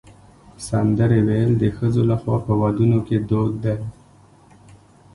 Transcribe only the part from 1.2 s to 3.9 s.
ویل د ښځو لخوا په ودونو کې دود دی.